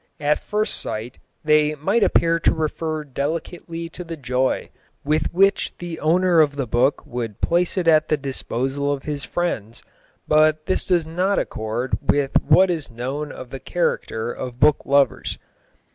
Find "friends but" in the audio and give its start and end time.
9.25-10.65